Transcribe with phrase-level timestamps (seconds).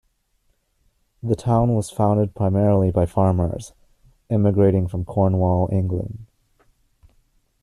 [1.21, 3.73] The town was founded primarily by farmers
[4.31, 6.25] immigrating from Cornwall, England.